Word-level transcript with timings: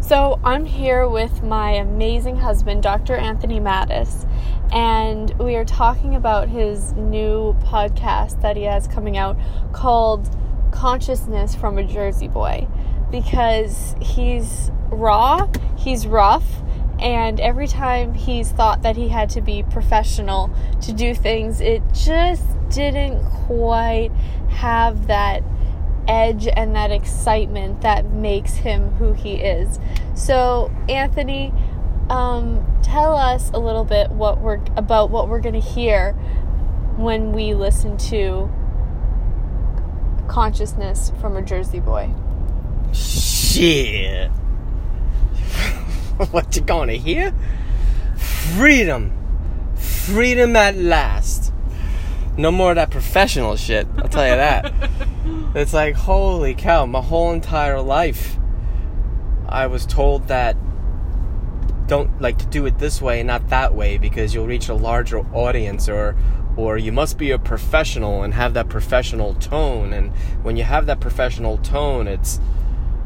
So, 0.00 0.38
I'm 0.44 0.66
here 0.66 1.08
with 1.08 1.42
my 1.42 1.72
amazing 1.72 2.36
husband, 2.36 2.82
Dr. 2.82 3.16
Anthony 3.16 3.58
Mattis, 3.58 4.28
and 4.72 5.32
we 5.38 5.56
are 5.56 5.64
talking 5.64 6.14
about 6.14 6.48
his 6.48 6.92
new 6.92 7.54
podcast 7.64 8.40
that 8.42 8.56
he 8.56 8.64
has 8.64 8.86
coming 8.86 9.16
out 9.16 9.36
called 9.72 10.28
Consciousness 10.70 11.56
from 11.56 11.78
a 11.78 11.82
Jersey 11.82 12.28
Boy 12.28 12.68
because 13.10 13.96
he's 14.00 14.70
raw, 14.90 15.48
he's 15.76 16.06
rough, 16.06 16.46
and 17.00 17.40
every 17.40 17.66
time 17.66 18.14
he's 18.14 18.52
thought 18.52 18.82
that 18.82 18.96
he 18.96 19.08
had 19.08 19.28
to 19.30 19.40
be 19.40 19.64
professional 19.64 20.50
to 20.82 20.92
do 20.92 21.14
things, 21.14 21.60
it 21.60 21.82
just 21.92 22.44
didn't 22.68 23.24
quite 23.24 24.12
have 24.50 25.08
that 25.08 25.42
edge 26.08 26.48
and 26.56 26.74
that 26.76 26.90
excitement 26.90 27.82
that 27.82 28.06
makes 28.06 28.54
him 28.54 28.90
who 28.92 29.12
he 29.12 29.34
is. 29.34 29.78
So, 30.14 30.72
Anthony, 30.88 31.52
um, 32.10 32.64
tell 32.82 33.16
us 33.16 33.50
a 33.52 33.58
little 33.58 33.84
bit 33.84 34.10
what 34.10 34.40
we're 34.40 34.60
about 34.76 35.10
what 35.10 35.28
we're 35.28 35.40
going 35.40 35.54
to 35.54 35.60
hear 35.60 36.12
when 36.96 37.32
we 37.32 37.54
listen 37.54 37.96
to 37.98 38.50
consciousness 40.28 41.12
from 41.20 41.36
a 41.36 41.42
Jersey 41.42 41.80
boy. 41.80 42.10
Shit. 42.92 44.30
what 46.30 46.54
you 46.56 46.62
gonna 46.62 46.94
hear? 46.94 47.34
Freedom. 48.16 49.12
Freedom 49.76 50.56
at 50.56 50.76
last. 50.76 51.52
No 52.36 52.50
more 52.50 52.70
of 52.70 52.76
that 52.76 52.90
professional 52.90 53.56
shit, 53.56 53.86
I'll 53.98 54.08
tell 54.08 54.28
you 54.28 54.36
that. 54.36 54.90
it's 55.56 55.72
like, 55.72 55.94
holy 55.94 56.54
cow, 56.54 56.86
my 56.86 57.00
whole 57.00 57.32
entire 57.32 57.80
life 57.80 58.38
I 59.48 59.66
was 59.66 59.86
told 59.86 60.28
that 60.28 60.56
don't 61.86 62.20
like 62.20 62.38
to 62.38 62.46
do 62.46 62.66
it 62.66 62.78
this 62.78 63.00
way 63.00 63.22
not 63.22 63.48
that 63.48 63.72
way 63.72 63.96
because 63.96 64.34
you'll 64.34 64.46
reach 64.46 64.68
a 64.68 64.74
larger 64.74 65.20
audience 65.32 65.88
or 65.88 66.16
or 66.56 66.78
you 66.78 66.90
must 66.90 67.16
be 67.16 67.30
a 67.30 67.38
professional 67.38 68.22
and 68.22 68.32
have 68.32 68.54
that 68.54 68.68
professional 68.70 69.34
tone. 69.34 69.92
And 69.92 70.10
when 70.42 70.56
you 70.56 70.64
have 70.64 70.86
that 70.86 71.00
professional 71.00 71.58
tone 71.58 72.08
it's 72.08 72.40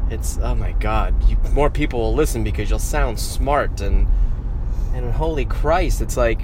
it's 0.09 0.37
oh 0.41 0.55
my 0.55 0.73
god 0.73 1.13
you, 1.29 1.37
more 1.53 1.69
people 1.69 1.99
will 1.99 2.13
listen 2.13 2.43
because 2.43 2.69
you'll 2.69 2.79
sound 2.79 3.19
smart 3.19 3.79
and 3.79 4.07
and 4.93 5.13
holy 5.13 5.45
christ 5.45 6.01
it's 6.01 6.17
like 6.17 6.41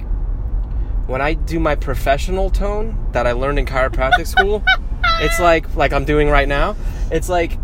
when 1.06 1.20
i 1.20 1.34
do 1.34 1.60
my 1.60 1.74
professional 1.74 2.48
tone 2.48 3.06
that 3.12 3.26
i 3.26 3.32
learned 3.32 3.58
in 3.58 3.66
chiropractic 3.66 4.26
school 4.26 4.64
it's 5.20 5.38
like 5.40 5.74
like 5.74 5.92
i'm 5.92 6.04
doing 6.04 6.28
right 6.28 6.48
now. 6.48 6.76
It's 7.10 7.28
like 7.28 7.58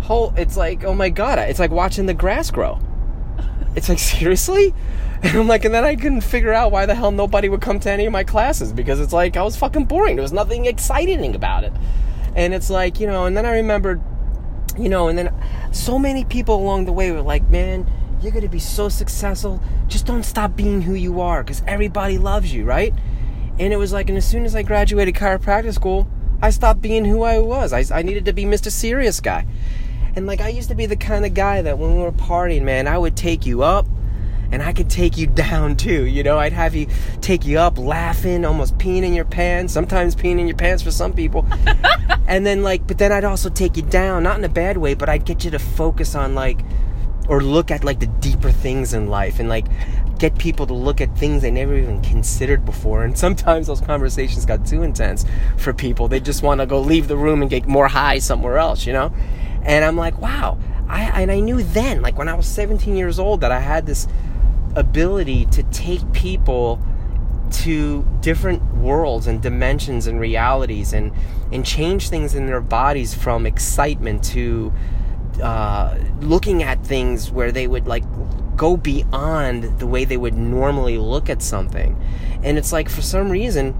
whole 0.00 0.32
it's 0.36 0.56
like 0.56 0.84
oh 0.84 0.94
my 0.94 1.08
god 1.08 1.38
it's 1.38 1.58
like 1.58 1.70
watching 1.70 2.06
the 2.06 2.14
grass 2.14 2.50
grow. 2.50 2.78
It's 3.74 3.88
like 3.88 3.98
seriously? 4.14 4.74
And 5.22 5.36
i'm 5.36 5.48
like 5.48 5.64
and 5.64 5.74
then 5.74 5.84
i 5.84 5.96
couldn't 5.96 6.20
figure 6.20 6.52
out 6.52 6.70
why 6.72 6.86
the 6.86 6.94
hell 6.94 7.10
nobody 7.10 7.48
would 7.48 7.62
come 7.62 7.80
to 7.80 7.90
any 7.90 8.06
of 8.06 8.12
my 8.12 8.22
classes 8.24 8.72
because 8.72 9.00
it's 9.00 9.12
like 9.12 9.36
i 9.36 9.42
was 9.42 9.56
fucking 9.56 9.86
boring. 9.86 10.16
There 10.16 10.22
was 10.22 10.32
nothing 10.32 10.66
exciting 10.66 11.34
about 11.34 11.64
it. 11.64 11.72
And 12.34 12.52
it's 12.52 12.70
like 12.70 13.00
you 13.00 13.06
know 13.06 13.24
and 13.24 13.36
then 13.36 13.46
i 13.46 13.52
remembered 13.52 14.00
you 14.78 14.88
know, 14.88 15.08
and 15.08 15.16
then 15.16 15.34
so 15.72 15.98
many 15.98 16.24
people 16.24 16.56
along 16.56 16.84
the 16.84 16.92
way 16.92 17.10
were 17.10 17.22
like, 17.22 17.48
man, 17.48 17.90
you're 18.20 18.32
going 18.32 18.42
to 18.42 18.48
be 18.48 18.58
so 18.58 18.88
successful. 18.88 19.62
Just 19.88 20.06
don't 20.06 20.22
stop 20.22 20.56
being 20.56 20.82
who 20.82 20.94
you 20.94 21.20
are 21.20 21.42
because 21.42 21.62
everybody 21.66 22.18
loves 22.18 22.52
you, 22.52 22.64
right? 22.64 22.92
And 23.58 23.72
it 23.72 23.76
was 23.76 23.92
like, 23.92 24.08
and 24.08 24.18
as 24.18 24.26
soon 24.26 24.44
as 24.44 24.54
I 24.54 24.62
graduated 24.62 25.14
chiropractic 25.14 25.72
school, 25.74 26.08
I 26.42 26.50
stopped 26.50 26.82
being 26.82 27.04
who 27.04 27.22
I 27.22 27.38
was. 27.38 27.72
I, 27.72 27.84
I 27.96 28.02
needed 28.02 28.24
to 28.26 28.32
be 28.32 28.44
Mr. 28.44 28.70
Serious 28.70 29.20
Guy. 29.20 29.46
And 30.14 30.26
like, 30.26 30.40
I 30.40 30.48
used 30.48 30.68
to 30.70 30.74
be 30.74 30.86
the 30.86 30.96
kind 30.96 31.26
of 31.26 31.34
guy 31.34 31.62
that 31.62 31.78
when 31.78 31.96
we 31.96 32.02
were 32.02 32.12
partying, 32.12 32.62
man, 32.62 32.88
I 32.88 32.98
would 32.98 33.16
take 33.16 33.46
you 33.46 33.62
up 33.62 33.86
and 34.50 34.62
I 34.62 34.72
could 34.72 34.88
take 34.88 35.16
you 35.16 35.26
down 35.44 35.76
too. 35.76 36.06
You 36.06 36.22
know, 36.22 36.38
I'd 36.38 36.52
have 36.52 36.74
you 36.74 36.88
take 37.20 37.44
you 37.44 37.58
up 37.58 37.78
laughing, 37.78 38.44
almost 38.44 38.78
peeing 38.78 39.02
in 39.02 39.14
your 39.14 39.24
pants, 39.24 39.72
sometimes 39.72 40.14
peeing 40.14 40.38
in 40.38 40.46
your 40.46 40.56
pants 40.56 40.82
for 40.82 40.90
some 40.90 41.12
people. 41.12 41.46
and 42.26 42.46
then, 42.46 42.62
like, 42.62 42.86
but 42.86 42.98
then 42.98 43.12
I'd 43.12 43.24
also 43.24 43.48
take 43.48 43.76
you 43.76 43.82
down, 43.82 44.22
not 44.22 44.38
in 44.38 44.44
a 44.44 44.48
bad 44.48 44.76
way, 44.76 44.94
but 44.94 45.08
I'd 45.08 45.24
get 45.24 45.44
you 45.44 45.50
to 45.52 45.58
focus 45.58 46.14
on, 46.14 46.34
like, 46.34 46.60
or 47.28 47.42
look 47.42 47.70
at, 47.70 47.84
like, 47.84 48.00
the 48.00 48.06
deeper 48.06 48.52
things 48.52 48.94
in 48.94 49.08
life 49.08 49.40
and, 49.40 49.48
like, 49.48 49.66
get 50.18 50.38
people 50.38 50.66
to 50.66 50.74
look 50.74 51.00
at 51.00 51.16
things 51.16 51.42
they 51.42 51.50
never 51.50 51.76
even 51.76 52.00
considered 52.02 52.64
before. 52.64 53.04
And 53.04 53.16
sometimes 53.16 53.66
those 53.66 53.80
conversations 53.80 54.46
got 54.46 54.66
too 54.66 54.82
intense 54.82 55.24
for 55.56 55.72
people. 55.72 56.08
They 56.08 56.20
just 56.20 56.42
want 56.42 56.60
to 56.60 56.66
go 56.66 56.80
leave 56.80 57.08
the 57.08 57.16
room 57.16 57.42
and 57.42 57.50
get 57.50 57.66
more 57.66 57.88
high 57.88 58.18
somewhere 58.18 58.58
else, 58.58 58.86
you 58.86 58.92
know? 58.92 59.12
And 59.62 59.84
I'm 59.84 59.96
like, 59.96 60.18
wow. 60.20 60.58
I, 60.88 61.22
and 61.22 61.30
I 61.30 61.40
knew 61.40 61.62
then, 61.62 62.00
like 62.00 62.16
when 62.16 62.28
I 62.28 62.34
was 62.34 62.46
17 62.46 62.96
years 62.96 63.18
old, 63.18 63.40
that 63.40 63.50
I 63.50 63.58
had 63.58 63.86
this 63.86 64.06
ability 64.76 65.46
to 65.46 65.62
take 65.64 66.12
people 66.12 66.80
to 67.50 68.06
different 68.20 68.62
worlds 68.74 69.26
and 69.26 69.40
dimensions 69.40 70.06
and 70.06 70.20
realities 70.20 70.92
and 70.92 71.12
and 71.52 71.64
change 71.64 72.08
things 72.08 72.34
in 72.34 72.46
their 72.46 72.60
bodies 72.60 73.14
from 73.14 73.46
excitement 73.46 74.22
to 74.24 74.72
uh, 75.40 75.98
looking 76.20 76.62
at 76.62 76.84
things 76.84 77.30
where 77.30 77.52
they 77.52 77.66
would 77.66 77.86
like 77.86 78.04
go 78.56 78.76
beyond 78.76 79.78
the 79.78 79.86
way 79.86 80.04
they 80.04 80.16
would 80.16 80.34
normally 80.34 80.98
look 80.98 81.28
at 81.28 81.42
something. 81.42 82.00
And 82.42 82.58
it's 82.58 82.72
like 82.72 82.88
for 82.88 83.02
some 83.02 83.30
reason 83.30 83.72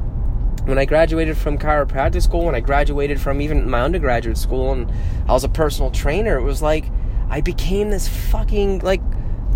when 0.65 0.79
I 0.79 0.85
graduated 0.85 1.37
from 1.37 1.59
chiropractic 1.59 2.23
school 2.23 2.45
when 2.47 2.55
I 2.55 2.61
graduated 2.61 3.21
from 3.21 3.41
even 3.41 3.71
my 3.71 3.83
undergraduate 3.83 4.37
school 4.37 4.73
and 4.73 4.91
I 5.29 5.33
was 5.33 5.45
a 5.45 5.49
personal 5.49 5.93
trainer 5.93 6.39
it 6.39 6.43
was 6.43 6.61
like 6.61 6.87
I 7.31 7.41
became 7.41 7.91
this 7.91 8.09
fucking 8.09 8.81
like 8.81 9.01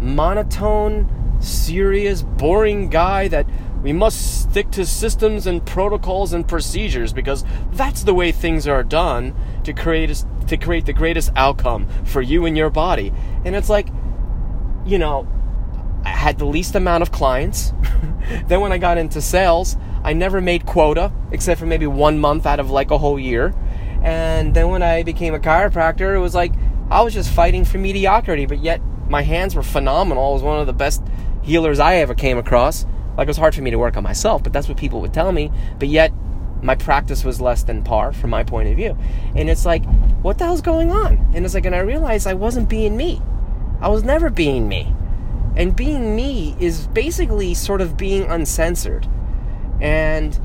monotone 0.00 1.08
serious, 1.40 2.22
boring 2.22 2.90
guy 2.90 3.28
that 3.28 3.46
we 3.82 3.92
must 3.92 4.42
stick 4.42 4.70
to 4.72 4.84
systems 4.84 5.46
and 5.46 5.64
protocols 5.64 6.32
and 6.32 6.46
procedures 6.46 7.12
because 7.12 7.44
that's 7.72 8.02
the 8.02 8.14
way 8.14 8.30
things 8.30 8.68
are 8.68 8.82
done 8.82 9.34
to 9.64 9.72
create 9.72 10.10
a, 10.10 10.26
to 10.50 10.56
create 10.56 10.86
the 10.86 10.92
greatest 10.92 11.30
outcome 11.36 11.88
for 12.04 12.20
you 12.20 12.44
and 12.44 12.56
your 12.56 12.70
body. 12.70 13.12
And 13.44 13.56
it's 13.56 13.68
like, 13.68 13.88
you 14.84 14.98
know, 14.98 15.26
I 16.04 16.10
had 16.10 16.38
the 16.38 16.44
least 16.44 16.74
amount 16.74 17.02
of 17.02 17.12
clients. 17.12 17.72
then 18.46 18.60
when 18.60 18.72
I 18.72 18.78
got 18.78 18.98
into 18.98 19.20
sales, 19.20 19.76
I 20.02 20.12
never 20.12 20.40
made 20.40 20.66
quota 20.66 21.12
except 21.30 21.60
for 21.60 21.66
maybe 21.66 21.86
one 21.86 22.18
month 22.18 22.46
out 22.46 22.60
of 22.60 22.70
like 22.70 22.90
a 22.90 22.98
whole 22.98 23.18
year. 23.18 23.54
And 24.02 24.54
then 24.54 24.68
when 24.68 24.82
I 24.82 25.02
became 25.02 25.34
a 25.34 25.38
chiropractor, 25.38 26.14
it 26.14 26.20
was 26.20 26.34
like 26.34 26.52
I 26.90 27.02
was 27.02 27.14
just 27.14 27.30
fighting 27.30 27.64
for 27.64 27.78
mediocrity, 27.78 28.46
but 28.46 28.58
yet 28.58 28.80
my 29.08 29.22
hands 29.22 29.54
were 29.54 29.62
phenomenal. 29.62 30.30
I 30.30 30.32
was 30.32 30.42
one 30.42 30.58
of 30.58 30.66
the 30.66 30.72
best 30.72 31.02
healers 31.42 31.78
I 31.78 31.96
ever 31.96 32.14
came 32.14 32.38
across. 32.38 32.86
Like 33.16 33.26
it 33.26 33.28
was 33.28 33.36
hard 33.36 33.54
for 33.54 33.62
me 33.62 33.70
to 33.70 33.78
work 33.78 33.96
on 33.96 34.02
myself, 34.02 34.42
but 34.42 34.52
that's 34.52 34.68
what 34.68 34.76
people 34.76 35.00
would 35.02 35.12
tell 35.12 35.30
me. 35.30 35.52
But 35.78 35.88
yet, 35.88 36.12
my 36.62 36.74
practice 36.74 37.24
was 37.24 37.40
less 37.40 37.62
than 37.62 37.82
par 37.82 38.12
from 38.12 38.30
my 38.30 38.44
point 38.44 38.68
of 38.68 38.76
view. 38.76 38.96
And 39.34 39.48
it's 39.48 39.64
like, 39.64 39.84
what 40.22 40.38
the 40.38 40.44
hell's 40.44 40.60
going 40.60 40.90
on? 40.90 41.30
And 41.34 41.44
it's 41.44 41.54
like, 41.54 41.66
and 41.66 41.74
I 41.74 41.80
realized 41.80 42.26
I 42.26 42.34
wasn't 42.34 42.68
being 42.68 42.96
me. 42.96 43.22
I 43.80 43.88
was 43.88 44.04
never 44.04 44.30
being 44.30 44.68
me. 44.68 44.94
And 45.56 45.74
being 45.74 46.14
me 46.14 46.56
is 46.60 46.86
basically 46.88 47.54
sort 47.54 47.80
of 47.80 47.96
being 47.96 48.24
uncensored. 48.24 49.08
And 49.80 50.38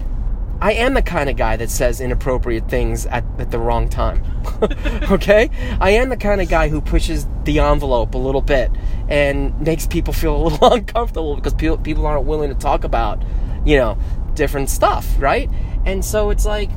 I 0.61 0.71
am 0.73 0.93
the 0.93 1.01
kind 1.01 1.29
of 1.29 1.35
guy 1.35 1.57
that 1.57 1.69
says 1.69 1.99
inappropriate 1.99 2.69
things 2.69 3.05
at, 3.07 3.25
at 3.37 3.51
the 3.51 3.59
wrong 3.59 3.89
time. 3.89 4.23
okay? 5.11 5.49
I 5.81 5.91
am 5.91 6.09
the 6.09 6.17
kind 6.17 6.41
of 6.41 6.47
guy 6.47 6.69
who 6.69 6.79
pushes 6.81 7.27
the 7.43 7.59
envelope 7.59 8.15
a 8.15 8.17
little 8.17 8.41
bit 8.41 8.71
and 9.09 9.59
makes 9.59 9.85
people 9.85 10.13
feel 10.13 10.35
a 10.35 10.41
little 10.47 10.73
uncomfortable 10.73 11.35
because 11.35 11.53
people, 11.53 11.77
people 11.77 12.05
aren't 12.05 12.25
willing 12.25 12.49
to 12.49 12.55
talk 12.55 12.83
about, 12.83 13.21
you 13.65 13.77
know, 13.77 13.97
different 14.33 14.69
stuff, 14.69 15.07
right? 15.19 15.49
And 15.85 16.03
so 16.03 16.29
it's 16.31 16.45
like, 16.45 16.69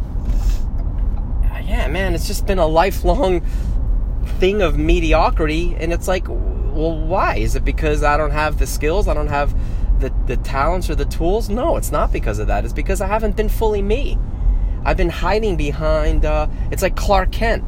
yeah, 1.64 1.86
man, 1.88 2.14
it's 2.14 2.26
just 2.26 2.46
been 2.46 2.58
a 2.58 2.66
lifelong 2.66 3.40
thing 4.38 4.62
of 4.62 4.78
mediocrity. 4.78 5.74
And 5.78 5.92
it's 5.92 6.08
like, 6.08 6.28
well, 6.28 6.96
why? 6.96 7.36
Is 7.36 7.56
it 7.56 7.64
because 7.64 8.02
I 8.02 8.16
don't 8.16 8.30
have 8.30 8.58
the 8.58 8.66
skills? 8.66 9.08
I 9.08 9.14
don't 9.14 9.28
have 9.28 9.54
the, 10.00 10.12
the 10.26 10.36
talents 10.38 10.88
or 10.88 10.94
the 10.94 11.04
tools? 11.04 11.48
No, 11.48 11.76
it's 11.76 11.90
not 11.90 12.12
because 12.12 12.38
of 12.38 12.46
that. 12.46 12.64
It's 12.64 12.72
because 12.72 13.00
I 13.00 13.06
haven't 13.06 13.36
been 13.36 13.48
fully 13.48 13.82
me. 13.82 14.18
I've 14.84 14.96
been 14.96 15.10
hiding 15.10 15.56
behind, 15.56 16.24
uh, 16.24 16.46
it's 16.70 16.82
like 16.82 16.96
Clark 16.96 17.32
Kent 17.32 17.64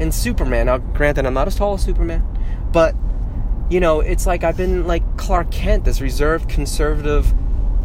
and 0.00 0.12
Superman. 0.12 0.66
Now, 0.66 0.78
granted, 0.78 1.26
I'm 1.26 1.34
not 1.34 1.46
as 1.46 1.54
tall 1.54 1.74
as 1.74 1.82
Superman, 1.82 2.26
but, 2.72 2.94
you 3.70 3.78
know, 3.78 4.00
it's 4.00 4.26
like 4.26 4.42
I've 4.42 4.56
been 4.56 4.86
like 4.86 5.16
Clark 5.16 5.50
Kent, 5.50 5.84
this 5.84 6.00
reserved, 6.00 6.48
conservative, 6.48 7.26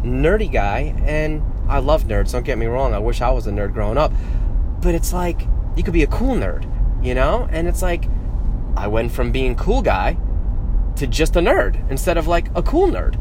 nerdy 0.02 0.50
guy, 0.50 0.94
and 1.04 1.42
I 1.72 1.78
love 1.78 2.04
nerds, 2.04 2.32
don't 2.32 2.42
get 2.42 2.58
me 2.58 2.66
wrong. 2.66 2.92
I 2.92 2.98
wish 2.98 3.22
I 3.22 3.30
was 3.30 3.46
a 3.46 3.50
nerd 3.50 3.72
growing 3.72 3.96
up. 3.96 4.12
But 4.82 4.94
it's 4.94 5.14
like, 5.14 5.48
you 5.74 5.82
could 5.82 5.94
be 5.94 6.02
a 6.02 6.06
cool 6.06 6.34
nerd, 6.34 6.68
you 7.02 7.14
know? 7.14 7.48
And 7.50 7.66
it's 7.66 7.80
like, 7.80 8.04
I 8.76 8.88
went 8.88 9.10
from 9.10 9.32
being 9.32 9.56
cool 9.56 9.80
guy 9.80 10.18
to 10.96 11.06
just 11.06 11.34
a 11.34 11.40
nerd 11.40 11.90
instead 11.90 12.18
of 12.18 12.26
like 12.26 12.48
a 12.54 12.62
cool 12.62 12.88
nerd. 12.88 13.18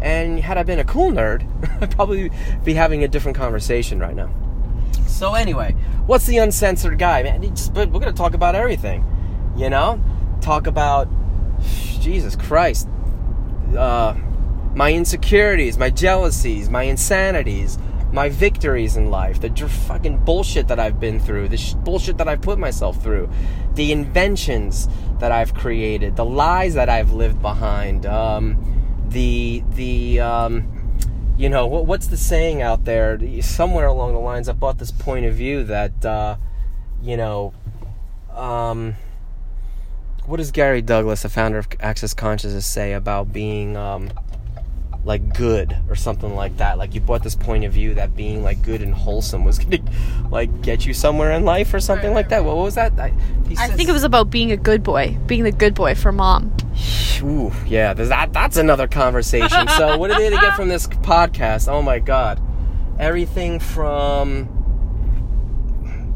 And 0.00 0.40
had 0.40 0.56
I 0.56 0.62
been 0.62 0.78
a 0.78 0.84
cool 0.84 1.10
nerd, 1.10 1.46
I'd 1.82 1.90
probably 1.90 2.30
be 2.64 2.72
having 2.72 3.04
a 3.04 3.08
different 3.08 3.36
conversation 3.36 3.98
right 3.98 4.16
now. 4.16 4.30
So 5.06 5.34
anyway, 5.34 5.72
what's 6.06 6.24
the 6.24 6.38
uncensored 6.38 6.98
guy, 6.98 7.22
man? 7.22 7.42
Just, 7.42 7.74
but 7.74 7.90
we're 7.90 8.00
gonna 8.00 8.14
talk 8.14 8.32
about 8.32 8.54
everything, 8.54 9.04
you 9.58 9.68
know. 9.68 10.02
Talk 10.40 10.66
about 10.66 11.06
Jesus 12.00 12.34
Christ, 12.34 12.88
uh, 13.76 14.14
my 14.74 14.90
insecurities, 14.90 15.76
my 15.76 15.90
jealousies, 15.90 16.70
my 16.70 16.84
insanities, 16.84 17.76
my 18.12 18.28
victories 18.28 18.96
in 18.96 19.10
life, 19.10 19.40
the 19.40 19.50
fucking 19.68 20.24
bullshit 20.24 20.68
that 20.68 20.80
I've 20.80 20.98
been 20.98 21.20
through, 21.20 21.48
the 21.48 21.56
sh- 21.56 21.74
bullshit 21.74 22.18
that 22.18 22.28
I've 22.28 22.40
put 22.42 22.58
myself 22.58 23.02
through, 23.02 23.30
the 23.74 23.92
inventions 23.92 24.88
that 25.20 25.30
I've 25.30 25.54
created, 25.54 26.16
the 26.16 26.24
lies 26.24 26.74
that 26.74 26.88
I've 26.88 27.12
lived 27.12 27.40
behind, 27.40 28.06
um, 28.06 29.06
the 29.08 29.62
the 29.70 30.20
um, 30.20 30.94
you 31.36 31.48
know 31.48 31.66
what, 31.66 31.86
what's 31.86 32.08
the 32.08 32.16
saying 32.16 32.62
out 32.62 32.84
there? 32.84 33.18
Somewhere 33.42 33.86
along 33.86 34.12
the 34.14 34.20
lines, 34.20 34.48
I 34.48 34.52
bought 34.52 34.78
this 34.78 34.90
point 34.90 35.26
of 35.26 35.34
view 35.34 35.64
that 35.64 36.04
uh, 36.04 36.36
you 37.02 37.16
know. 37.16 37.52
Um, 38.34 38.94
what 40.26 40.36
does 40.36 40.52
Gary 40.52 40.80
Douglas, 40.80 41.22
the 41.22 41.28
founder 41.28 41.58
of 41.58 41.66
Access 41.80 42.14
Consciousness, 42.14 42.64
say 42.64 42.92
about 42.92 43.32
being 43.32 43.76
um, 43.76 44.10
like 45.04 45.34
good 45.34 45.76
or 45.88 45.94
something 45.94 46.34
like 46.34 46.56
that? 46.58 46.78
Like 46.78 46.94
you 46.94 47.00
bought 47.00 47.22
this 47.22 47.34
point 47.34 47.64
of 47.64 47.72
view 47.72 47.94
that 47.94 48.14
being 48.14 48.42
like 48.42 48.62
good 48.62 48.82
and 48.82 48.94
wholesome 48.94 49.44
was 49.44 49.58
gonna 49.64 49.78
like 50.30 50.62
get 50.62 50.84
you 50.86 50.92
somewhere 50.94 51.32
in 51.32 51.44
life 51.44 51.72
or 51.72 51.80
something 51.80 52.08
Right, 52.10 52.16
like 52.16 52.24
right, 52.26 52.30
that. 52.30 52.44
What 52.44 52.56
was 52.56 52.74
that? 52.74 52.98
I, 52.98 53.12
I 53.58 53.68
think 53.68 53.88
it 53.88 53.92
was 53.92 54.04
about 54.04 54.30
being 54.30 54.52
a 54.52 54.56
good 54.56 54.82
boy, 54.82 55.16
being 55.26 55.44
the 55.44 55.52
good 55.52 55.74
boy 55.74 55.94
for 55.94 56.12
mom. 56.12 56.54
Ooh, 57.22 57.52
yeah, 57.66 57.92
there's 57.92 58.08
that. 58.08 58.32
That's 58.32 58.56
another 58.56 58.88
conversation. 58.88 59.68
so, 59.68 59.98
what 59.98 60.10
are 60.10 60.18
they 60.18 60.30
to 60.30 60.36
get 60.36 60.54
from 60.56 60.68
this 60.68 60.86
podcast? 60.88 61.68
Oh 61.70 61.82
my 61.82 61.98
god, 61.98 62.40
everything 62.98 63.58
from 63.58 64.48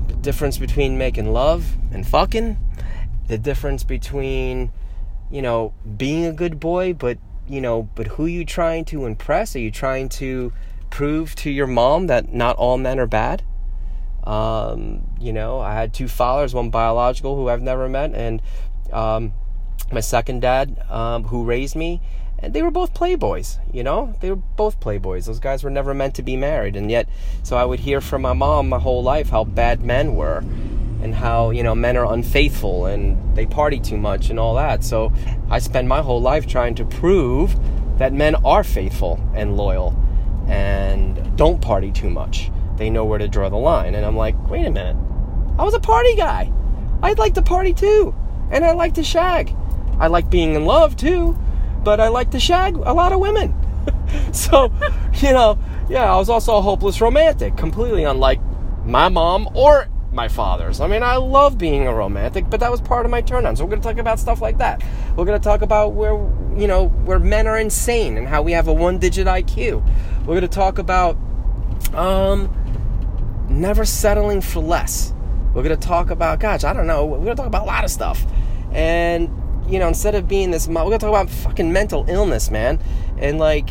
the 0.09 0.15
difference 0.17 0.59
between 0.59 0.97
making 0.97 1.33
love 1.33 1.77
and 1.93 2.07
fucking, 2.07 2.57
the 3.29 3.39
difference 3.39 3.85
between, 3.85 4.73
you 5.31 5.43
know, 5.43 5.75
being 5.97 6.25
a 6.25 6.33
good 6.33 6.59
boy, 6.61 6.95
but 6.95 7.19
you 7.49 7.61
know, 7.61 7.89
but 7.95 8.07
who 8.09 8.27
you 8.27 8.45
trying 8.45 8.85
to 8.87 9.07
impress? 9.07 9.55
Are 9.55 9.61
you 9.61 9.71
trying 9.71 10.09
to 10.11 10.53
prove 10.91 11.35
to 11.37 11.51
your 11.51 11.67
mom 11.67 12.07
that 12.07 12.33
not 12.33 12.57
all 12.57 12.79
men 12.79 12.99
are 12.99 13.07
bad? 13.07 13.43
Um, 14.25 15.03
you 15.21 15.33
know, 15.33 15.61
I 15.61 15.75
had 15.75 15.93
two 15.93 16.09
fathers, 16.09 16.55
one 16.55 16.71
biological 16.71 17.37
who 17.37 17.49
I've 17.49 17.63
never 17.63 17.89
met, 17.89 18.15
and 18.15 18.41
um, 18.93 19.33
my 19.93 20.01
second 20.01 20.41
dad 20.41 20.83
um, 20.89 21.25
who 21.25 21.45
raised 21.45 21.77
me. 21.77 22.01
And 22.39 22.53
they 22.53 22.63
were 22.63 22.71
both 22.71 22.95
playboys, 22.95 23.59
you 23.73 23.83
know? 23.83 24.15
They 24.21 24.29
were 24.29 24.37
both 24.37 24.81
playboys. 24.81 25.27
Those 25.27 25.39
guys 25.39 25.63
were 25.63 25.71
never 25.71 25.95
meant 25.95 26.15
to 26.17 26.23
be 26.23 26.37
married. 26.37 26.77
And 26.77 26.91
yet, 26.91 27.09
so 27.43 27.57
I 27.57 27.65
would 27.65 27.81
hear 27.81 28.01
from 28.01 28.23
my 28.23 28.33
mom 28.33 28.69
my 28.69 28.79
whole 28.79 29.03
life 29.03 29.31
how 29.31 29.45
bad 29.45 29.83
men 29.83 30.15
were 30.15 30.43
and 31.05 31.15
how, 31.15 31.51
you 31.51 31.63
know, 31.63 31.75
men 31.75 31.99
are 31.99 32.13
unfaithful 32.13 32.87
and 32.87 33.37
they 33.37 33.45
party 33.45 33.79
too 33.79 33.99
much 33.99 34.31
and 34.31 34.41
all 34.41 34.55
that. 34.55 34.83
So 34.83 35.13
I 35.51 35.59
spent 35.59 35.87
my 35.87 36.01
whole 36.01 36.21
life 36.21 36.47
trying 36.47 36.75
to 36.77 36.85
prove 36.85 37.55
that 37.99 38.15
men 38.15 38.35
are 38.37 38.65
faithful 38.65 39.21
and 39.35 39.57
loyal 39.57 39.95
and 40.49 41.37
don't 41.37 41.61
party 41.61 41.93
too 41.93 42.09
much. 42.09 42.51
They 42.77 42.89
know 42.89 43.05
where 43.05 43.19
to 43.19 43.29
draw 43.29 43.51
the 43.51 43.57
line. 43.57 43.95
And 43.95 44.05
I'm 44.05 44.17
like, 44.17 44.35
wait 44.49 44.65
a 44.65 44.71
minute. 44.71 44.97
I 45.59 45.65
was 45.65 45.75
a 45.75 45.81
party 45.81 46.17
guy. 46.17 46.51
I'd 47.03 47.19
like 47.19 47.35
to 47.35 47.43
party 47.43 47.75
too. 47.75 48.15
And 48.51 48.65
I 48.65 48.73
like 48.73 48.95
to 48.95 49.05
shag. 49.05 49.55
I 50.01 50.07
like 50.07 50.31
being 50.31 50.55
in 50.55 50.65
love 50.65 50.97
too. 50.97 51.39
But 51.83 52.01
I 52.01 52.09
like 52.09 52.31
to 52.31 52.41
shag 52.41 52.77
a 52.77 52.95
lot 52.95 53.13
of 53.13 53.21
women. 53.21 53.55
so, 54.33 54.73
you 55.17 55.33
know, 55.33 55.59
yeah, 55.91 56.11
I 56.13 56.17
was 56.17 56.31
also 56.31 56.57
a 56.57 56.63
hopeless 56.63 57.03
romantic, 57.03 57.59
completely 57.59 58.05
unlike 58.05 58.41
my 58.87 59.11
mom 59.11 59.49
or 59.55 59.89
my 60.15 60.29
father's. 60.29 60.81
I 60.81 60.87
mean, 60.87 61.03
I 61.03 61.17
love 61.17 61.59
being 61.59 61.87
a 61.87 61.95
romantic, 61.95 62.49
but 62.49 62.61
that 62.61 62.71
was 62.71 62.81
part 62.81 63.05
of 63.05 63.11
my 63.11 63.21
turn 63.21 63.47
on. 63.47 63.57
So 63.57 63.65
we're 63.65 63.71
going 63.71 63.83
to 63.83 63.89
talk 63.89 63.99
about 63.99 64.19
stuff 64.19 64.41
like 64.41 64.59
that. 64.59 64.83
We're 65.17 65.25
going 65.25 65.39
to 65.39 65.45
talk 65.45 65.63
about 65.63 65.93
where, 65.93 66.13
you 66.57 66.67
know, 66.67 66.89
where 67.05 67.19
men 67.19 67.47
are 67.47 67.59
insane 67.59 68.17
and 68.17 68.27
how 68.27 68.43
we 68.43 68.53
have 68.53 68.69
a 68.69 68.73
one 68.73 68.99
digit 68.99 69.27
IQ. 69.27 69.85
We're 70.21 70.27
going 70.27 70.41
to 70.43 70.49
talk 70.49 70.79
about 70.79 71.17
um 71.95 72.51
never 73.49 73.85
settling 73.85 74.41
for 74.41 74.61
less. 74.61 75.13
We're 75.53 75.63
going 75.63 75.79
to 75.79 75.87
talk 75.89 76.11
about 76.11 76.41
gosh, 76.41 76.65
I 76.65 76.73
don't 76.73 76.87
know. 76.87 77.05
We're 77.05 77.17
going 77.19 77.37
to 77.37 77.37
talk 77.37 77.47
about 77.47 77.63
a 77.63 77.67
lot 77.67 77.85
of 77.85 77.91
stuff. 77.91 78.25
And 78.73 79.31
you 79.69 79.79
know, 79.79 79.89
instead 79.89 80.15
of 80.15 80.29
being 80.29 80.51
this, 80.51 80.69
we're 80.69 80.75
gonna 80.75 80.99
talk 80.99 81.09
about 81.09 81.31
fucking 81.31 81.73
mental 81.73 82.05
illness, 82.09 82.51
man, 82.51 82.79
and 83.19 83.39
like 83.39 83.71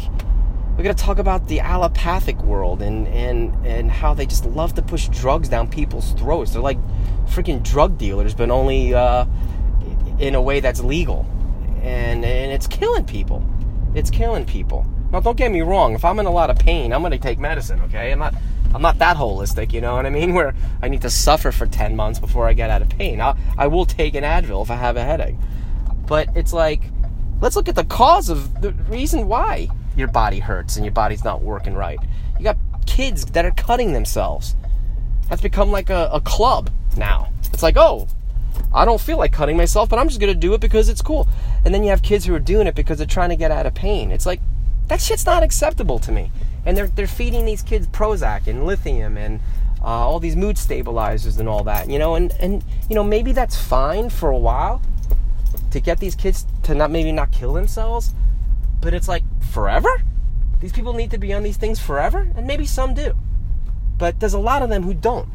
we're 0.76 0.84
gonna 0.84 0.96
talk 0.96 1.20
about 1.20 1.48
the 1.48 1.60
allopathic 1.60 2.42
world 2.42 2.82
and 2.82 3.08
and 3.10 3.54
and 3.66 3.92
how 3.92 4.14
they 4.14 4.26
just 4.26 4.46
love 4.46 4.74
to 4.74 4.82
push 4.82 5.08
drugs 5.10 5.48
down 5.48 5.68
people's 5.68 6.14
throats. 6.14 6.52
They're 6.52 6.62
like 6.62 6.80
freaking 7.28 7.64
drug 7.64 7.98
dealers, 7.98 8.34
but 8.34 8.50
only 8.50 8.94
uh, 8.94 9.26
in 10.18 10.34
a 10.34 10.42
way 10.42 10.60
that's 10.60 10.82
legal, 10.82 11.28
and 11.84 12.26
and 12.26 12.52
it's 12.52 12.66
killing 12.66 13.06
people. 13.06 13.48
It's 13.94 14.10
killing 14.10 14.46
people. 14.46 14.86
Now, 15.12 15.20
don't 15.20 15.38
get 15.38 15.52
me 15.52 15.62
wrong. 15.62 15.94
If 15.94 16.04
I'm 16.04 16.18
in 16.20 16.26
a 16.26 16.32
lot 16.32 16.50
of 16.50 16.58
pain, 16.58 16.92
I'm 16.92 17.04
gonna 17.04 17.20
take 17.20 17.38
medicine. 17.38 17.80
Okay, 17.82 18.12
I'm 18.12 18.20
not. 18.20 18.34
I'm 18.74 18.82
not 18.82 18.98
that 18.98 19.18
holistic, 19.18 19.72
you 19.72 19.82
know 19.82 19.94
what 19.94 20.08
I 20.08 20.10
mean? 20.10 20.34
Where 20.34 20.56
I 20.82 20.88
need 20.88 21.04
to 21.04 21.10
suffer 21.12 21.52
for 21.52 21.68
10 21.68 21.96
months 21.96 22.20
before 22.20 22.48
I 22.48 22.54
get 22.54 22.72
out 22.72 22.82
of 22.82 22.90
pain. 22.90 23.22
I'll, 23.22 23.38
I 23.56 23.68
will 23.68 23.86
take 23.86 24.16
an 24.16 24.24
Advil 24.24 24.64
if 24.64 24.72
I 24.72 24.76
have 24.78 24.98
a 24.98 25.04
headache. 25.04 25.36
But 26.08 26.30
it's 26.36 26.54
like, 26.54 26.82
let's 27.40 27.56
look 27.56 27.70
at 27.70 27.76
the 27.76 27.84
cause 27.84 28.30
of 28.30 28.62
the 28.62 28.72
reason 28.90 29.28
why 29.28 29.70
your 29.96 30.08
body 30.08 30.40
hurts 30.40 30.76
and 30.76 30.86
your 30.86 30.94
body's 30.94 31.24
not 31.24 31.42
working 31.42 31.74
right. 31.74 32.00
You 32.38 32.44
got 32.44 32.58
kids 32.86 33.26
that 33.26 33.46
are 33.46 33.52
cutting 33.52 33.94
themselves. 33.94 34.56
That's 35.30 35.42
become 35.42 35.72
like 35.72 35.90
a, 35.90 36.10
a 36.14 36.22
club 36.22 36.70
now. 36.98 37.32
It's 37.54 37.64
like, 37.64 37.78
oh, 37.78 38.08
I 38.74 38.86
don't 38.86 39.02
feel 39.02 39.18
like 39.18 39.32
cutting 39.32 39.58
myself, 39.58 39.90
but 39.90 40.00
I'm 40.00 40.08
just 40.08 40.20
gonna 40.20 40.34
do 40.34 40.54
it 40.54 40.62
because 40.62 40.90
it's 40.90 41.02
cool. 41.02 41.28
And 41.66 41.74
then 41.74 41.84
you 41.84 41.90
have 41.90 42.02
kids 42.02 42.26
who 42.26 42.36
are 42.36 42.40
doing 42.40 42.68
it 42.68 42.76
because 42.76 42.98
they're 42.98 43.08
trying 43.08 43.30
to 43.30 43.36
get 43.36 43.52
out 43.52 43.66
of 43.66 43.74
pain. 43.74 44.12
It's 44.12 44.26
like, 44.26 44.42
that 44.88 45.00
shit's 45.00 45.26
not 45.26 45.44
acceptable 45.44 46.00
to 46.00 46.12
me. 46.12 46.32
And 46.66 46.76
they're, 46.76 46.88
they're 46.88 47.08
feeding 47.08 47.46
these 47.46 47.62
kids 47.62 47.88
Prozac 47.88 48.48
and 48.48 48.66
lithium 48.66 49.18
and 49.18 49.40
uh, 49.82 49.86
all 49.86 50.20
these 50.20 50.36
mood 50.36 50.58
stabilizers 50.58 51.38
and 51.38 51.50
all 51.50 51.64
that, 51.66 51.90
you 51.90 52.00
know, 52.00 52.16
and, 52.16 52.32
and, 52.40 52.64
you 52.90 52.96
know, 52.96 53.04
maybe 53.04 53.32
that's 53.32 53.56
fine 53.62 54.10
for 54.10 54.30
a 54.30 54.38
while 54.38 54.82
to 55.72 55.80
get 55.80 56.00
these 56.00 56.16
kids 56.16 56.46
to 56.64 56.74
not 56.74 56.92
maybe 56.92 57.12
not 57.12 57.32
kill 57.32 57.54
themselves, 57.54 58.14
but 58.80 58.94
it's 58.94 59.08
like 59.08 59.24
forever? 59.54 60.02
These 60.60 60.74
people 60.74 60.94
need 60.94 61.12
to 61.12 61.18
be 61.18 61.34
on 61.34 61.44
these 61.44 61.58
things 61.58 61.80
forever? 61.80 62.28
And 62.36 62.48
maybe 62.48 62.66
some 62.66 62.94
do. 62.94 63.16
But 63.98 64.20
there's 64.20 64.34
a 64.34 64.40
lot 64.40 64.62
of 64.62 64.70
them 64.70 64.84
who 64.84 64.94
don't. 64.94 65.30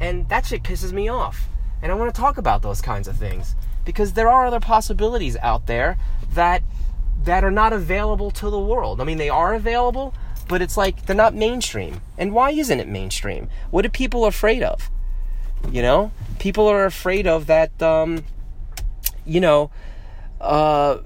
And 0.00 0.28
that 0.28 0.46
shit 0.46 0.62
pisses 0.62 0.92
me 0.92 1.08
off. 1.08 1.48
And 1.82 1.90
I 1.90 1.94
want 1.96 2.14
to 2.14 2.20
talk 2.20 2.38
about 2.38 2.62
those 2.62 2.80
kinds 2.80 3.08
of 3.08 3.16
things 3.16 3.56
because 3.84 4.12
there 4.12 4.28
are 4.28 4.46
other 4.46 4.60
possibilities 4.60 5.36
out 5.38 5.66
there 5.66 5.98
that 6.32 6.62
that 7.24 7.42
are 7.42 7.50
not 7.50 7.72
available 7.72 8.30
to 8.30 8.48
the 8.48 8.58
world. 8.58 9.00
I 9.00 9.04
mean, 9.04 9.18
they 9.18 9.28
are 9.28 9.54
available, 9.54 10.14
but 10.48 10.62
it's 10.62 10.76
like 10.76 11.06
they're 11.06 11.16
not 11.16 11.34
mainstream. 11.34 12.00
And 12.16 12.32
why 12.32 12.50
isn't 12.50 12.78
it 12.78 12.86
mainstream? 12.86 13.48
What 13.70 13.84
are 13.84 13.90
people 13.90 14.24
afraid 14.24 14.62
of? 14.62 14.88
You 15.70 15.82
know, 15.82 16.12
people 16.38 16.68
are 16.68 16.84
afraid 16.84 17.26
of 17.26 17.46
that 17.46 17.82
um 17.82 18.24
you 19.26 19.40
know, 19.40 19.70
uh, 20.40 20.98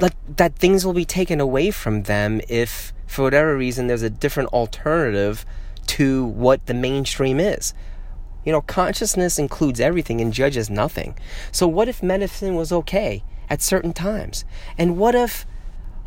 like 0.00 0.14
that 0.36 0.56
things 0.56 0.84
will 0.84 0.92
be 0.92 1.04
taken 1.04 1.40
away 1.40 1.70
from 1.70 2.04
them 2.04 2.40
if, 2.48 2.92
for 3.06 3.22
whatever 3.22 3.56
reason, 3.56 3.86
there's 3.86 4.02
a 4.02 4.10
different 4.10 4.50
alternative 4.50 5.44
to 5.86 6.24
what 6.24 6.66
the 6.66 6.74
mainstream 6.74 7.38
is. 7.40 7.74
You 8.44 8.52
know, 8.52 8.60
consciousness 8.60 9.38
includes 9.38 9.80
everything 9.80 10.20
and 10.20 10.32
judges 10.32 10.68
nothing. 10.68 11.16
So, 11.50 11.66
what 11.66 11.88
if 11.88 12.02
medicine 12.02 12.54
was 12.54 12.72
okay 12.72 13.24
at 13.48 13.62
certain 13.62 13.92
times? 13.92 14.44
And 14.76 14.98
what 14.98 15.14
if 15.14 15.46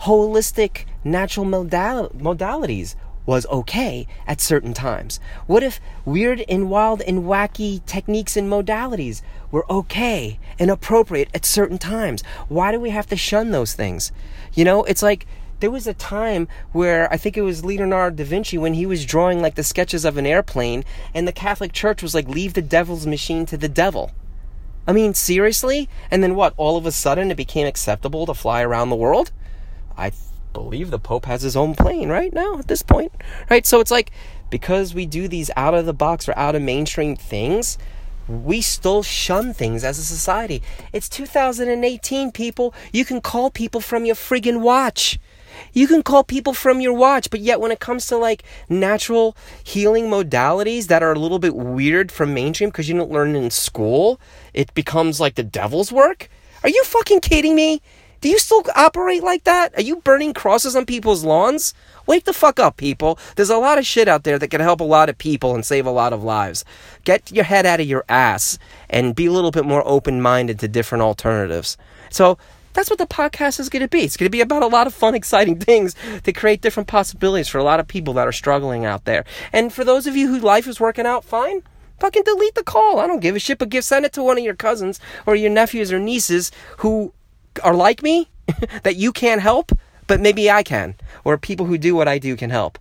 holistic 0.02 0.86
natural 1.04 1.46
modal- 1.46 2.10
modalities 2.10 2.96
was 3.28 3.46
okay 3.48 4.08
at 4.26 4.42
certain 4.42 4.74
times? 4.74 5.20
What 5.46 5.62
if 5.62 5.80
weird 6.04 6.44
and 6.50 6.72
wild 6.72 7.02
and 7.02 7.26
wacky 7.26 7.86
techniques 7.86 8.36
and 8.36 8.50
modalities 8.50 9.22
were 9.52 9.72
okay 9.72 10.40
and 10.58 10.72
appropriate 10.72 11.30
at 11.36 11.46
certain 11.46 11.78
times? 11.78 12.24
Why 12.48 12.72
do 12.72 12.80
we 12.80 12.90
have 12.90 13.06
to 13.08 13.16
shun 13.16 13.52
those 13.52 13.74
things? 13.74 14.12
You 14.56 14.66
know, 14.66 14.84
it's 14.86 15.04
like 15.04 15.28
there 15.60 15.70
was 15.72 15.88
a 15.88 15.94
time 15.94 16.48
where 16.72 17.12
I 17.12 17.18
think 17.18 17.38
it 17.38 17.42
was 17.42 17.66
Leonardo 17.66 18.16
da 18.16 18.24
Vinci 18.24 18.58
when 18.58 18.74
he 18.74 18.86
was 18.86 19.06
drawing 19.06 19.42
like 19.42 19.56
the 19.56 19.64
sketches 19.64 20.06
of 20.06 20.18
an 20.18 20.26
airplane, 20.26 20.84
and 21.14 21.28
the 21.28 21.32
Catholic 21.32 21.74
Church 21.74 22.02
was 22.02 22.16
like, 22.16 22.28
leave 22.28 22.54
the 22.54 22.62
devil's 22.62 23.06
machine 23.06 23.46
to 23.48 23.58
the 23.58 23.70
devil. 23.70 24.12
I 24.88 24.94
mean, 24.94 25.14
seriously? 25.14 25.90
And 26.10 26.24
then 26.24 26.36
what? 26.36 26.54
All 26.56 26.78
of 26.78 26.86
a 26.86 26.92
sudden 26.94 27.30
it 27.30 27.36
became 27.36 27.68
acceptable 27.68 28.26
to 28.26 28.34
fly 28.34 28.62
around 28.62 28.90
the 28.90 28.96
world? 28.96 29.32
I 29.98 30.12
believe 30.58 30.90
the 30.90 30.98
Pope 30.98 31.26
has 31.26 31.44
his 31.44 31.56
own 31.56 31.76
plane 31.76 32.10
right 32.10 32.34
now 32.34 32.58
at 32.58 32.68
this 32.68 32.82
point. 32.82 33.12
Right? 33.48 33.64
So 33.64 33.80
it's 33.80 33.92
like 33.92 34.12
because 34.50 34.96
we 34.96 35.06
do 35.06 35.28
these 35.28 35.52
out 35.56 35.76
of 35.76 35.86
the 35.86 35.94
box 35.94 36.28
or 36.28 36.36
out 36.36 36.56
of 36.56 36.64
mainstream 36.64 37.16
things, 37.16 37.78
we 38.28 38.62
still 38.62 39.04
shun 39.04 39.54
things 39.54 39.84
as 39.84 40.00
a 40.00 40.04
society. 40.04 40.64
It's 40.92 41.10
2018, 41.10 42.32
people. 42.32 42.74
You 42.92 43.06
can 43.06 43.22
call 43.22 43.52
people 43.52 43.82
from 43.82 44.04
your 44.04 44.16
friggin' 44.16 44.62
watch. 44.62 45.20
You 45.74 45.88
can 45.88 46.02
call 46.02 46.24
people 46.24 46.54
from 46.54 46.82
your 46.82 46.94
watch, 46.94 47.30
but 47.30 47.40
yet 47.40 47.62
when 47.62 47.72
it 47.72 47.80
comes 47.80 48.08
to 48.08 48.18
like 48.18 48.44
natural 48.68 49.38
healing 49.64 50.06
modalities 50.06 50.88
that 50.88 51.04
are 51.04 51.14
a 51.14 51.20
little 51.20 51.40
bit 51.40 51.56
weird 51.56 52.12
from 52.12 52.34
mainstream 52.34 52.72
because 52.72 52.90
you 52.90 52.98
don't 52.98 53.12
learn 53.12 53.36
in 53.36 53.52
school, 53.52 54.20
it 54.56 54.74
becomes 54.74 55.20
like 55.20 55.36
the 55.36 55.44
devil's 55.44 55.92
work. 55.92 56.30
Are 56.64 56.70
you 56.70 56.84
fucking 56.84 57.22
kidding 57.22 57.56
me? 57.56 57.82
Do 58.22 58.30
you 58.30 58.40
still 58.40 58.64
operate 58.76 59.24
like 59.24 59.44
that? 59.44 59.76
Are 59.78 59.82
you 59.82 59.98
burning 59.98 60.34
crosses 60.34 60.76
on 60.76 60.86
people's 60.86 61.24
lawns? 61.24 61.74
Wake 62.08 62.24
the 62.24 62.34
fuck 62.34 62.60
up, 62.60 62.78
people. 62.78 63.20
There's 63.36 63.50
a 63.50 63.58
lot 63.58 63.78
of 63.78 63.86
shit 63.86 64.08
out 64.08 64.24
there 64.24 64.40
that 64.40 64.48
can 64.50 64.62
help 64.62 64.80
a 64.80 64.86
lot 64.86 65.10
of 65.10 65.18
people 65.18 65.54
and 65.54 65.66
save 65.66 65.86
a 65.86 65.92
lot 65.92 66.14
of 66.14 66.24
lives. 66.24 66.66
Get 67.04 67.32
your 67.32 67.44
head 67.44 67.66
out 67.66 67.80
of 67.80 67.88
your 67.88 68.06
ass 68.10 68.58
and 68.90 69.16
be 69.16 69.28
a 69.28 69.32
little 69.32 69.52
bit 69.52 69.66
more 69.66 69.88
open 69.88 70.22
minded 70.22 70.60
to 70.60 70.68
different 70.68 71.04
alternatives. 71.04 71.78
So, 72.10 72.38
that's 72.74 72.92
what 72.92 73.00
the 73.00 73.08
podcast 73.08 73.60
is 73.60 73.70
going 73.70 73.82
to 73.82 73.88
be. 73.88 74.02
It's 74.02 74.18
going 74.18 74.28
to 74.28 74.36
be 74.36 74.42
about 74.42 74.62
a 74.62 74.68
lot 74.68 74.86
of 74.86 74.94
fun, 74.94 75.16
exciting 75.16 75.58
things 75.60 75.96
to 76.24 76.32
create 76.32 76.62
different 76.62 76.86
possibilities 76.86 77.48
for 77.48 77.58
a 77.58 77.64
lot 77.64 77.80
of 77.80 77.88
people 77.88 78.14
that 78.14 78.28
are 78.28 78.32
struggling 78.32 78.86
out 78.86 79.06
there. 79.06 79.26
And 79.52 79.74
for 79.74 79.84
those 79.84 80.06
of 80.06 80.16
you 80.16 80.28
whose 80.28 80.44
life 80.44 80.68
is 80.68 80.80
working 80.80 81.08
out 81.08 81.24
fine, 81.24 81.64
fucking 82.00 82.22
delete 82.22 82.54
the 82.54 82.62
call. 82.62 83.00
I 83.00 83.08
don't 83.08 83.20
give 83.20 83.36
a 83.36 83.40
shit, 83.40 83.58
but 83.58 83.70
give 83.70 83.84
send 83.84 84.06
it 84.06 84.14
to 84.14 84.22
one 84.22 84.38
of 84.38 84.44
your 84.44 84.54
cousins 84.54 85.00
or 85.26 85.36
your 85.36 85.50
nephews 85.50 85.92
or 85.92 86.00
nieces 86.00 86.52
who 86.78 87.14
are 87.64 87.74
like 87.74 88.02
me 88.04 88.30
that 88.84 88.96
you 88.96 89.12
can't 89.12 89.42
help, 89.42 89.72
but 90.08 90.20
maybe 90.20 90.50
I 90.50 90.64
can, 90.64 90.96
or 91.24 91.38
people 91.38 91.66
who 91.66 91.78
do 91.78 91.96
what 91.96 92.08
I 92.08 92.18
do 92.20 92.36
can 92.36 92.50
help. 92.50 92.80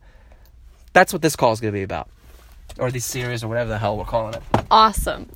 That's 0.92 1.12
what 1.12 1.22
this 1.22 1.36
call 1.36 1.52
is 1.52 1.60
going 1.60 1.72
to 1.72 1.78
be 1.78 1.82
about, 1.82 2.08
or 2.78 2.90
this 2.90 3.04
series, 3.04 3.44
or 3.44 3.48
whatever 3.48 3.68
the 3.68 3.78
hell 3.78 3.96
we're 3.96 4.04
calling 4.04 4.34
it. 4.34 4.42
Awesome. 4.70 5.28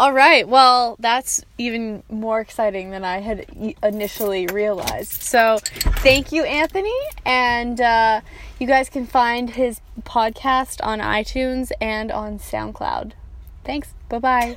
All 0.00 0.12
right. 0.12 0.48
Well, 0.48 0.96
that's 0.98 1.44
even 1.58 2.02
more 2.10 2.40
exciting 2.40 2.90
than 2.90 3.04
I 3.04 3.20
had 3.20 3.46
initially 3.82 4.46
realized. 4.48 5.22
So, 5.22 5.58
thank 5.62 6.32
you, 6.32 6.44
Anthony. 6.44 6.98
And 7.24 7.80
uh, 7.80 8.20
you 8.58 8.66
guys 8.66 8.88
can 8.88 9.06
find 9.06 9.50
his 9.50 9.80
podcast 10.02 10.84
on 10.84 10.98
iTunes 10.98 11.70
and 11.80 12.10
on 12.10 12.38
SoundCloud. 12.38 13.12
Thanks. 13.64 13.94
Bye 14.08 14.18
bye. 14.18 14.56